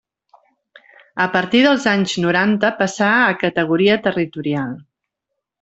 [1.25, 4.77] A partir dels anys noranta passà a categoria territorial.